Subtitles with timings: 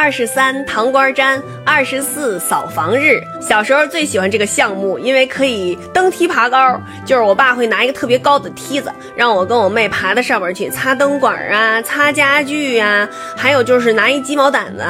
[0.00, 3.20] 二十三糖瓜粘，二十四扫房日。
[3.38, 6.80] 小时候最喜欢这个项目，因为可以登梯爬高。
[7.04, 14.82] 就是我爸会拿一个特别高的梯子，让我跟我妹爬到上面去擦灯管啊、擦家具啊，还有就是拿一鸡毛掸子。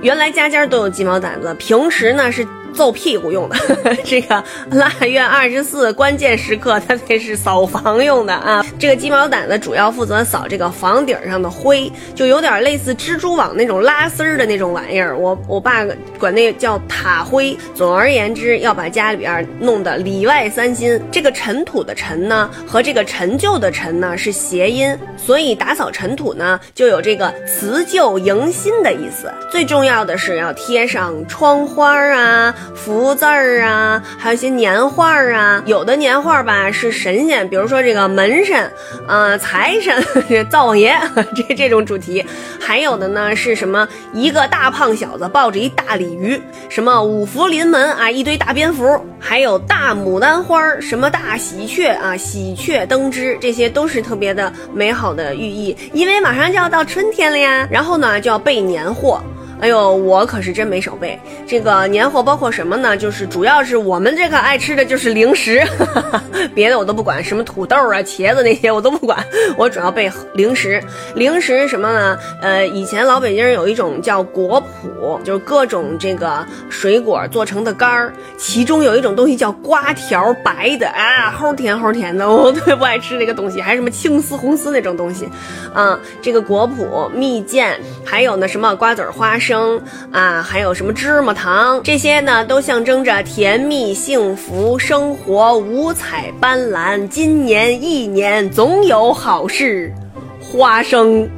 [0.00, 2.48] 原来家家都有鸡毛掸子，平时呢是。
[2.74, 3.56] 揍屁股用的，
[4.04, 8.64] 这个腊月二十四关键时刻，它得是扫房用的啊。
[8.78, 15.16] 这个鸡毛掸子主要负责扫这个房顶上的灰，就有点类似蜘蛛网那种拉丝儿的那种玩意儿。
[15.16, 15.84] 我我爸
[16.18, 17.56] 管那叫塔灰。
[17.74, 21.00] 总而言之，要把家里边弄得里外三新。
[21.10, 29.32] 这个尘土的尘呢，和这个陈旧的陈呢是谐音，所以打扫尘土呢就有这个辞旧迎新的意思。
[29.50, 32.54] 最重要的是要贴上窗花啊。
[32.74, 38.70] 福字儿啊，还有一些年画啊，有的年画吧是神仙，比如说这个门神，
[39.06, 40.04] 啊财神，
[40.50, 40.94] 灶王爷
[41.34, 42.24] 这这种主题，
[42.60, 59.20] 还有的呢是什么一个大胖小子抱着一大鲤鱼，什么五福临门啊，一堆大蝙蝠，还有大牡丹花，什么大喜鹊啊，喜鹊登枝，这些都是特别的美好的寓意，因为马上就要到春天了呀，然后呢就要备年货。
[59.60, 61.18] 哎呦，我可是真没少备。
[61.46, 62.96] 这个年货包括什么呢？
[62.96, 65.62] 就是主要是我们这个爱吃的就是零食，
[66.54, 69.24] 别的我都不管，什么土豆啊、茄子那些我都不管。
[69.56, 70.82] 我主要备零食。
[71.14, 72.18] 零食什么呢？
[72.42, 74.62] 呃，以前老北京有一种叫果
[75.00, 83.60] 脯，就是各种这个水果做成的干儿，其中有一种东西叫瓜条，白的啊，齁甜齁甜的，我特别不爱吃这个东西。
[83.60, 85.28] 还有什么青丝、红丝那种东西，
[85.72, 87.66] 啊，这个果脯、蜜饯，
[88.04, 89.82] 还有呢什么瓜子儿、花生。
[90.12, 97.08] 啊，还有什么芝麻糖，这些呢都象征着甜蜜幸福生活，五彩斑斓。
[97.08, 99.92] 今年一年总有好事
[100.40, 101.28] 花生。